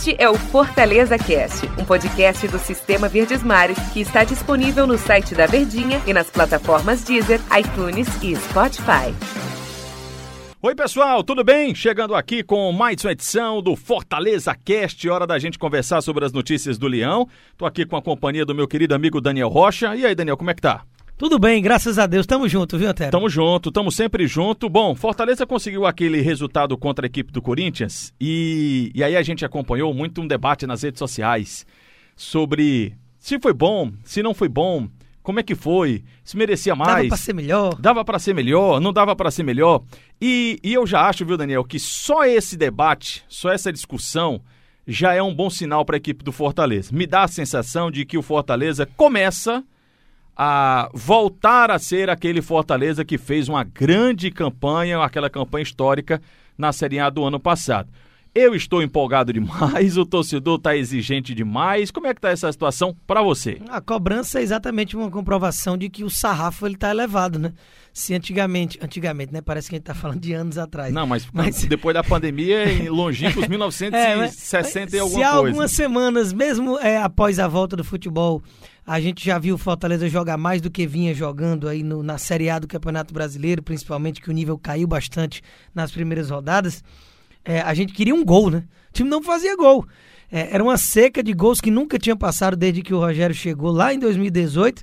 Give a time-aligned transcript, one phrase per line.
[0.00, 4.96] Este é o Fortaleza Cast, um podcast do Sistema Verdes Mares que está disponível no
[4.96, 9.14] site da Verdinha e nas plataformas Deezer, iTunes e Spotify.
[10.62, 11.74] Oi, pessoal, tudo bem?
[11.74, 16.32] Chegando aqui com mais uma edição do Fortaleza Cast, hora da gente conversar sobre as
[16.32, 17.28] notícias do Leão.
[17.58, 19.94] Tô aqui com a companhia do meu querido amigo Daniel Rocha.
[19.94, 20.82] E aí, Daniel, como é que tá?
[21.20, 22.26] Tudo bem, graças a Deus.
[22.26, 23.10] Tamo junto, viu, Antero?
[23.10, 24.70] Tamo junto, tamo sempre junto.
[24.70, 29.44] Bom, Fortaleza conseguiu aquele resultado contra a equipe do Corinthians e, e aí a gente
[29.44, 31.66] acompanhou muito um debate nas redes sociais
[32.16, 34.88] sobre se foi bom, se não foi bom,
[35.22, 36.94] como é que foi, se merecia mais.
[36.94, 37.74] Dava pra ser melhor.
[37.78, 39.82] Dava pra ser melhor, não dava pra ser melhor.
[40.18, 44.40] E, e eu já acho, viu, Daniel, que só esse debate, só essa discussão
[44.86, 46.96] já é um bom sinal para a equipe do Fortaleza.
[46.96, 49.62] Me dá a sensação de que o Fortaleza começa
[50.36, 56.20] a voltar a ser aquele Fortaleza que fez uma grande campanha, aquela campanha histórica
[56.56, 57.88] na Série A do ano passado.
[58.32, 61.90] Eu estou empolgado demais, o torcedor está exigente demais.
[61.90, 63.60] Como é que está essa situação para você?
[63.68, 67.52] A cobrança é exatamente uma comprovação de que o sarrafo ele está elevado, né?
[67.92, 69.40] Se antigamente, antigamente, né?
[69.40, 70.94] Parece que a gente está falando de anos atrás.
[70.94, 71.64] Não, mas, mas...
[71.66, 75.40] depois da pandemia, em longínquos 1960 é, e alguma se coisa.
[75.40, 78.40] Se algumas semanas, mesmo é, após a volta do futebol,
[78.90, 82.18] a gente já viu o Fortaleza jogar mais do que vinha jogando aí no, na
[82.18, 86.82] Série A do Campeonato Brasileiro, principalmente que o nível caiu bastante nas primeiras rodadas.
[87.44, 88.64] É, a gente queria um gol, né?
[88.88, 89.86] O time não fazia gol.
[90.28, 93.70] É, era uma seca de gols que nunca tinha passado desde que o Rogério chegou
[93.70, 94.82] lá em 2018.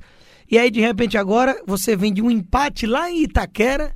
[0.49, 3.93] E aí, de repente, agora você vem de um empate lá em Itaquera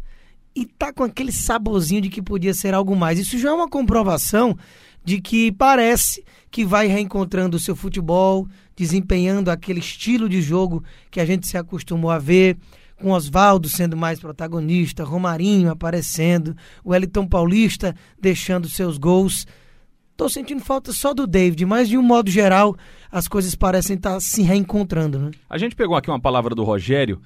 [0.53, 3.17] e tá com aquele saborzinho de que podia ser algo mais.
[3.17, 4.57] Isso já é uma comprovação
[5.05, 8.45] de que parece que vai reencontrando o seu futebol,
[8.81, 12.57] desempenhando aquele estilo de jogo que a gente se acostumou a ver,
[12.97, 19.45] com Oswaldo sendo mais protagonista, Romarinho aparecendo, o Elton Paulista deixando seus gols.
[20.17, 22.75] Tô sentindo falta só do David, mas de um modo geral
[23.11, 25.31] as coisas parecem estar tá se reencontrando, né?
[25.47, 27.22] A gente pegou aqui uma palavra do Rogério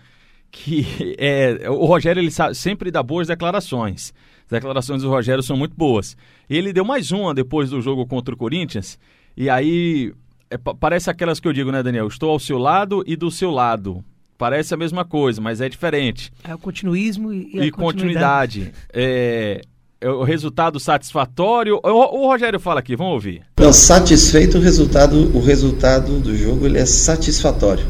[0.51, 4.13] que é o Rogério ele sempre dá boas declarações.
[4.43, 6.17] As declarações do Rogério são muito boas.
[6.49, 8.99] Ele deu mais uma depois do jogo contra o Corinthians
[9.37, 10.13] e aí
[10.55, 12.07] é, parece aquelas que eu digo, né, Daniel?
[12.07, 14.03] Estou ao seu lado e do seu lado.
[14.37, 16.31] Parece a mesma coisa, mas é diferente.
[16.43, 18.73] É o continuismo e, e, e continuidade.
[18.93, 19.61] É,
[20.01, 21.79] é, o resultado satisfatório.
[21.83, 23.43] O, o, Rogério fala aqui, vamos ouvir.
[23.59, 27.85] Não, satisfeito o resultado, o resultado do jogo ele é satisfatório.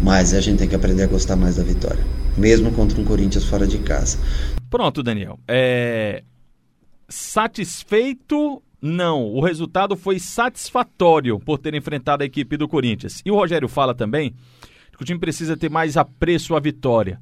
[0.00, 2.04] Mas a gente tem que aprender a gostar mais da vitória,
[2.36, 4.18] mesmo contra um Corinthians fora de casa.
[4.68, 5.38] Pronto, Daniel.
[5.48, 6.22] É...
[7.08, 13.20] Satisfeito não, o resultado foi satisfatório por ter enfrentado a equipe do Corinthians.
[13.24, 14.34] E o Rogério fala também
[14.96, 17.20] que o time precisa ter mais apreço à vitória.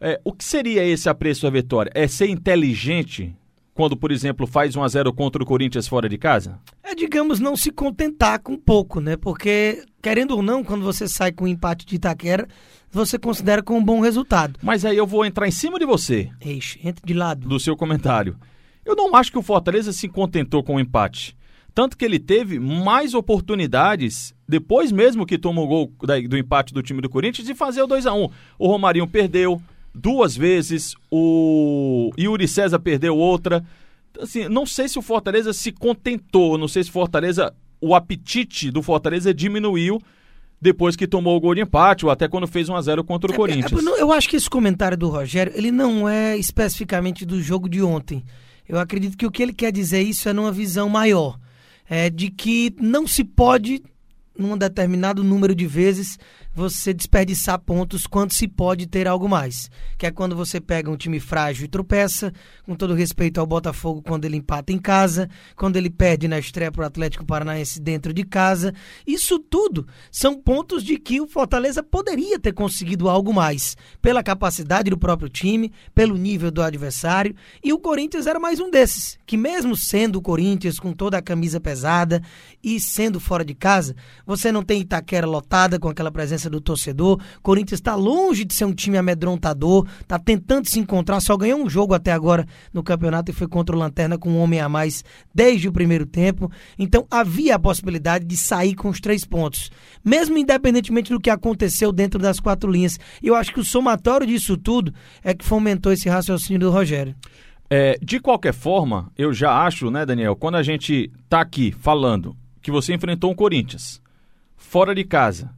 [0.00, 1.90] É, o que seria esse apreço à vitória?
[1.94, 3.34] É ser inteligente
[3.74, 6.58] quando, por exemplo, faz 1 a 0 contra o Corinthians fora de casa?
[6.82, 9.16] É, digamos, não se contentar com pouco, né?
[9.16, 12.46] Porque, querendo ou não, quando você sai com o um empate de Itaquera,
[12.90, 14.58] você considera como um bom resultado.
[14.62, 16.30] Mas aí eu vou entrar em cima de você.
[16.40, 17.48] Eixe, entre de lado.
[17.48, 18.36] Do seu comentário.
[18.84, 21.36] Eu não acho que o Fortaleza se contentou com o empate.
[21.74, 25.92] Tanto que ele teve mais oportunidades, depois mesmo que tomou o gol
[26.28, 28.28] do empate do time do Corinthians, de fazer o 2 a 1
[28.58, 29.60] O Romarinho perdeu
[29.92, 33.64] duas vezes, o Yuri César perdeu outra.
[34.20, 38.70] Assim, não sei se o Fortaleza se contentou, não sei se o Fortaleza, o apetite
[38.70, 40.00] do Fortaleza diminuiu
[40.60, 43.30] depois que tomou o gol de empate ou até quando fez 1 a 0 contra
[43.30, 43.86] o é, Corinthians.
[43.86, 47.82] É, eu acho que esse comentário do Rogério, ele não é especificamente do jogo de
[47.82, 48.24] ontem.
[48.68, 51.38] Eu acredito que o que ele quer dizer isso é numa visão maior,
[51.88, 53.82] é de que não se pode
[54.36, 56.18] num determinado número de vezes
[56.54, 59.70] você desperdiçar pontos quando se pode ter algo mais.
[59.98, 62.32] Que é quando você pega um time frágil e tropeça,
[62.62, 66.70] com todo respeito ao Botafogo quando ele empata em casa, quando ele perde na estreia
[66.70, 68.72] para o Atlético Paranaense dentro de casa.
[69.06, 74.90] Isso tudo são pontos de que o Fortaleza poderia ter conseguido algo mais, pela capacidade
[74.90, 79.36] do próprio time, pelo nível do adversário, e o Corinthians era mais um desses, que
[79.36, 82.22] mesmo sendo o Corinthians com toda a camisa pesada
[82.62, 87.20] e sendo fora de casa, você não tem Itaquera lotada com aquela presença do torcedor.
[87.42, 91.68] Corinthians está longe de ser um time amedrontador, está tentando se encontrar, só ganhou um
[91.68, 95.04] jogo até agora no campeonato e foi contra o Lanterna com um homem a mais
[95.34, 96.50] desde o primeiro tempo.
[96.78, 99.70] Então havia a possibilidade de sair com os três pontos,
[100.04, 102.98] mesmo independentemente do que aconteceu dentro das quatro linhas.
[103.22, 104.92] Eu acho que o somatório disso tudo
[105.22, 107.14] é que fomentou esse raciocínio do Rogério.
[107.70, 112.36] É, de qualquer forma, eu já acho, né, Daniel, quando a gente tá aqui falando
[112.60, 114.00] que você enfrentou um Corinthians
[114.56, 115.50] fora de casa,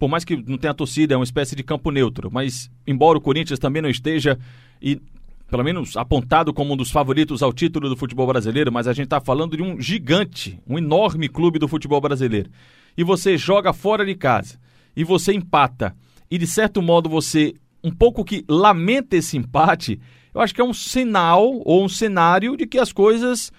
[0.00, 3.20] por mais que não tenha torcida, é uma espécie de campo neutro, mas embora o
[3.20, 4.38] Corinthians também não esteja
[4.80, 4.98] e
[5.46, 9.04] pelo menos apontado como um dos favoritos ao título do futebol brasileiro, mas a gente
[9.04, 12.48] está falando de um gigante, um enorme clube do futebol brasileiro.
[12.96, 14.58] E você joga fora de casa,
[14.96, 15.94] e você empata,
[16.30, 17.52] e de certo modo você
[17.84, 20.00] um pouco que lamenta esse empate,
[20.32, 23.52] eu acho que é um sinal ou um cenário de que as coisas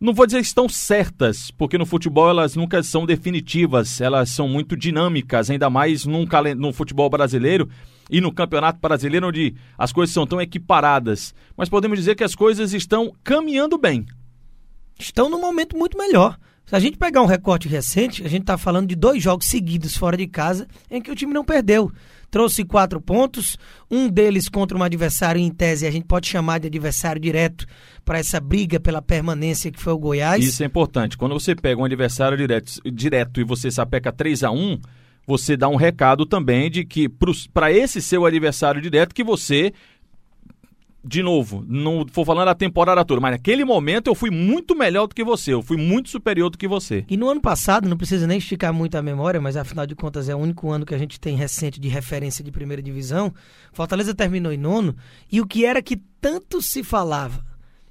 [0.00, 4.48] não vou dizer que estão certas, porque no futebol elas nunca são definitivas, elas são
[4.48, 6.26] muito dinâmicas, ainda mais num,
[6.56, 7.68] no futebol brasileiro
[8.10, 11.34] e no campeonato brasileiro, onde as coisas são tão equiparadas.
[11.56, 14.04] Mas podemos dizer que as coisas estão caminhando bem.
[14.98, 16.36] Estão num momento muito melhor.
[16.66, 19.96] Se a gente pegar um recorte recente, a gente está falando de dois jogos seguidos
[19.96, 21.92] fora de casa em que o time não perdeu.
[22.34, 23.56] Trouxe quatro pontos,
[23.88, 27.64] um deles contra um adversário em tese, a gente pode chamar de adversário direto
[28.04, 30.44] para essa briga pela permanência que foi o Goiás.
[30.44, 31.16] Isso é importante.
[31.16, 34.80] Quando você pega um adversário direto, direto e você sapeca 3 a 1
[35.24, 37.08] você dá um recado também de que
[37.52, 39.72] para esse seu adversário direto que você
[41.04, 45.06] de novo, não vou falando a temporada toda, mas naquele momento eu fui muito melhor
[45.06, 47.04] do que você, eu fui muito superior do que você.
[47.08, 50.28] E no ano passado, não precisa nem esticar muito a memória, mas afinal de contas
[50.30, 53.34] é o único ano que a gente tem recente de referência de primeira divisão.
[53.72, 54.96] Fortaleza terminou em nono,
[55.30, 57.44] e o que era que tanto se falava?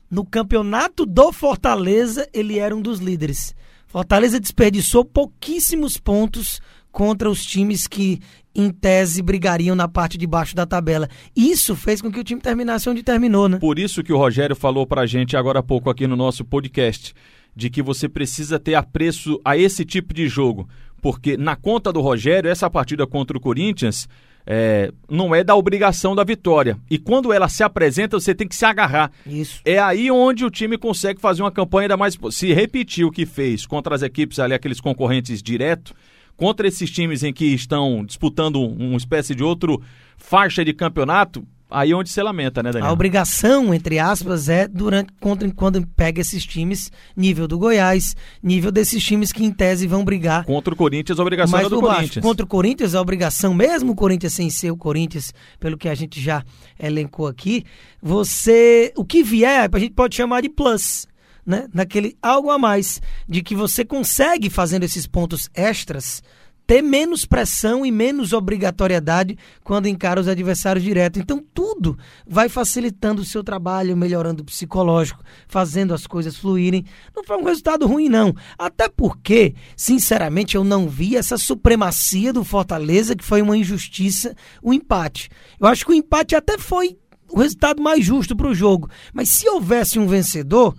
[0.10, 3.56] No campeonato do Fortaleza, ele era um dos líderes.
[3.86, 6.60] Fortaleza desperdiçou pouquíssimos pontos
[6.94, 8.22] contra os times que,
[8.56, 11.10] em tese, brigariam na parte de baixo da tabela.
[11.36, 13.58] Isso fez com que o time terminasse onde terminou, né?
[13.58, 17.16] Por isso que o Rogério falou pra gente agora há pouco aqui no nosso podcast,
[17.56, 20.70] de que você precisa ter apreço a esse tipo de jogo.
[21.02, 24.08] Porque na conta do Rogério, essa partida contra o Corinthians
[24.46, 26.78] é, não é da obrigação da vitória.
[26.90, 29.12] E quando ela se apresenta, você tem que se agarrar.
[29.26, 29.62] Isso.
[29.66, 32.16] É aí onde o time consegue fazer uma campanha ainda mais.
[32.30, 35.96] Se repetir o que fez contra as equipes ali, aqueles concorrentes direto,
[36.38, 39.82] contra esses times em que estão disputando uma espécie de outro
[40.18, 42.90] faixa de campeonato, aí é onde se lamenta, né, Daniel?
[42.90, 48.72] A obrigação, entre aspas, é durante quando, quando pega esses times, nível do Goiás, nível
[48.72, 50.46] desses times que em tese vão brigar.
[50.46, 51.96] Contra o Corinthians, a obrigação é do baixo.
[51.96, 52.24] Corinthians.
[52.24, 55.96] Contra o Corinthians, a obrigação, mesmo o Corinthians sem ser o Corinthians, pelo que a
[55.96, 56.44] gente já
[56.80, 57.64] elencou aqui,
[58.02, 61.08] você, o que vier, a gente pode chamar de plus
[61.46, 66.22] né, naquele algo a mais, de que você consegue, fazendo esses pontos extras,
[66.66, 71.22] ter menos pressão e menos obrigatoriedade quando encara os adversários diretos.
[71.22, 71.98] Então, tudo
[72.28, 76.86] vai facilitando o seu trabalho, melhorando o psicológico, fazendo as coisas fluírem.
[77.16, 78.34] Não foi um resultado ruim, não.
[78.58, 84.74] Até porque, sinceramente, eu não vi essa supremacia do Fortaleza, que foi uma injustiça, o
[84.74, 85.30] empate.
[85.60, 86.98] Eu acho que o empate até foi
[87.30, 88.90] o resultado mais justo para o jogo.
[89.12, 90.76] Mas se houvesse um vencedor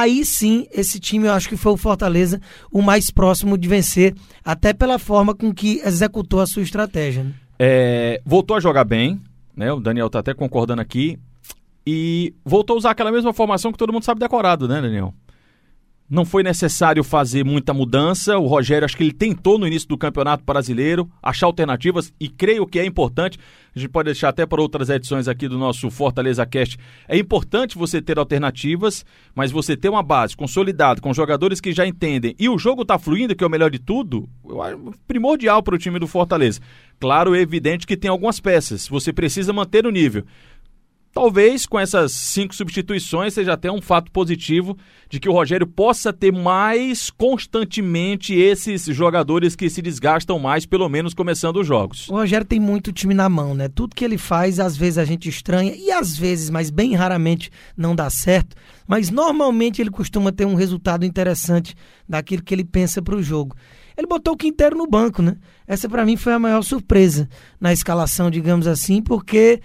[0.00, 2.40] aí sim esse time eu acho que foi o Fortaleza
[2.70, 7.24] o mais próximo de vencer, até pela forma com que executou a sua estratégia.
[7.24, 7.34] Né?
[7.58, 9.20] É, voltou a jogar bem,
[9.56, 9.72] né?
[9.72, 11.18] O Daniel tá até concordando aqui.
[11.86, 15.12] E voltou a usar aquela mesma formação que todo mundo sabe decorado, né, Daniel?
[16.12, 18.36] Não foi necessário fazer muita mudança.
[18.36, 22.66] O Rogério, acho que ele tentou no início do Campeonato Brasileiro achar alternativas e creio
[22.66, 23.38] que é importante.
[23.74, 26.76] A gente pode deixar até para outras edições aqui do nosso Fortaleza Cast.
[27.08, 31.86] É importante você ter alternativas, mas você ter uma base consolidada, com jogadores que já
[31.86, 34.28] entendem e o jogo está fluindo, que é o melhor de tudo,
[35.08, 36.60] primordial para o time do Fortaleza.
[37.00, 38.86] Claro, é evidente que tem algumas peças.
[38.86, 40.24] Você precisa manter o nível.
[41.12, 44.78] Talvez com essas cinco substituições seja até um fato positivo
[45.10, 50.88] de que o Rogério possa ter mais constantemente esses jogadores que se desgastam mais, pelo
[50.88, 52.08] menos começando os jogos.
[52.08, 53.68] O Rogério tem muito time na mão, né?
[53.68, 57.50] Tudo que ele faz, às vezes a gente estranha e às vezes, mas bem raramente,
[57.76, 58.56] não dá certo.
[58.88, 61.74] Mas normalmente ele costuma ter um resultado interessante
[62.08, 63.54] daquilo que ele pensa para o jogo.
[63.98, 65.36] Ele botou o Quinteiro no banco, né?
[65.66, 67.28] Essa para mim foi a maior surpresa
[67.60, 69.60] na escalação, digamos assim, porque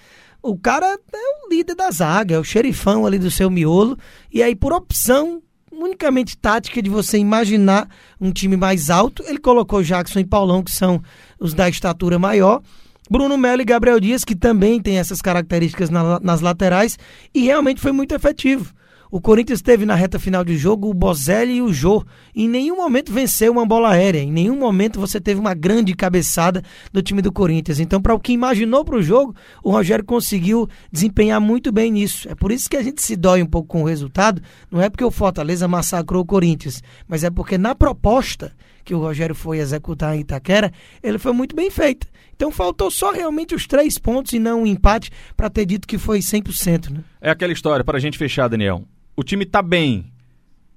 [0.48, 3.98] o cara é o líder da zaga, é o xerifão ali do seu miolo.
[4.34, 7.88] E aí, por opção unicamente tática de você imaginar
[8.20, 11.02] um time mais alto, ele colocou Jackson e Paulão, que são
[11.40, 12.62] os da estatura maior.
[13.10, 16.98] Bruno Melo e Gabriel Dias, que também tem essas características na, nas laterais,
[17.34, 18.74] e realmente foi muito efetivo.
[19.10, 22.04] O Corinthians teve na reta final de jogo o Bozelli e o Jô.
[22.36, 24.20] Em nenhum momento venceu uma bola aérea.
[24.20, 26.62] Em nenhum momento você teve uma grande cabeçada
[26.92, 27.80] do time do Corinthians.
[27.80, 29.34] Então, para o que imaginou para o jogo,
[29.64, 32.28] o Rogério conseguiu desempenhar muito bem nisso.
[32.30, 34.42] É por isso que a gente se dói um pouco com o resultado.
[34.70, 38.52] Não é porque o Fortaleza massacrou o Corinthians, mas é porque na proposta
[38.84, 40.72] que o Rogério foi executar em Itaquera,
[41.04, 42.08] ele foi muito bem feito.
[42.36, 45.98] Então faltou só realmente os três pontos e não um empate para ter dito que
[45.98, 46.92] foi 100%.
[46.92, 47.04] Né?
[47.20, 48.86] É aquela história, para a gente fechar, Daniel
[49.18, 50.14] o time está bem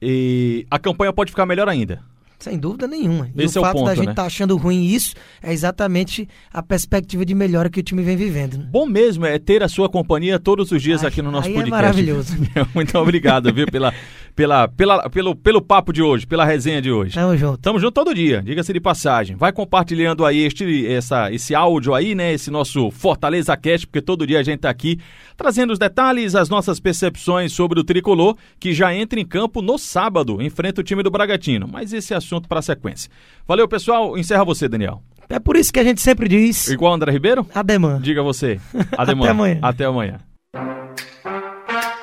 [0.01, 2.03] e a campanha pode ficar melhor ainda.
[2.41, 3.29] Sem dúvida nenhuma.
[3.37, 4.13] E Esse o é o fato ponto, da gente né?
[4.13, 8.57] estar achando ruim isso é exatamente a perspectiva de melhora que o time vem vivendo.
[8.57, 8.67] né?
[8.71, 11.53] Bom mesmo é ter a sua companhia todos os dias Ai, aqui no nosso é
[11.53, 11.71] podcast.
[11.71, 12.37] maravilhoso.
[12.75, 13.93] Muito obrigado, viu, pela,
[14.35, 17.15] pela, pela, pelo, pelo papo de hoje, pela resenha de hoje.
[17.15, 17.59] Tamo junto.
[17.59, 19.37] Tamo junto todo dia, diga-se de passagem.
[19.37, 22.33] Vai compartilhando aí este, essa, esse áudio aí, né?
[22.33, 24.99] Esse nosso Fortaleza Cast, porque todo dia a gente tá aqui
[25.37, 29.79] trazendo os detalhes, as nossas percepções sobre o tricolor, que já entra em campo no
[29.79, 31.67] sábado, enfrenta o time do Bragantino.
[31.67, 33.11] Mas esse é assunto para sequência.
[33.47, 34.17] Valeu, pessoal.
[34.17, 35.03] Encerra você, Daniel.
[35.29, 37.47] É por isso que a gente sempre diz Igual André Ribeiro?
[37.55, 38.01] ademã.
[38.01, 38.61] Diga você.
[38.97, 39.59] Até amanhã.
[39.63, 40.19] Até amanhã.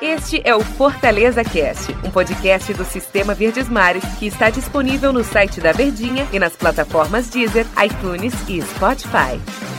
[0.01, 5.23] Este é o Fortaleza Cast, um podcast do Sistema Verdes Mares que está disponível no
[5.23, 9.76] site da Verdinha e nas plataformas Deezer, iTunes e Spotify.